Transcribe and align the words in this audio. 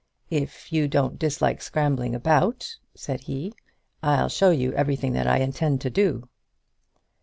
"If 0.31 0.73
you 0.73 0.87
don't 0.87 1.19
dislike 1.19 1.61
scrambling 1.61 2.15
about," 2.15 2.77
said 2.95 3.21
he, 3.25 3.53
"I'll 4.01 4.29
show 4.29 4.49
you 4.49 4.73
everything 4.73 5.13
that 5.13 5.27
I 5.27 5.37
intend 5.37 5.79
to 5.81 5.91
do." 5.91 6.27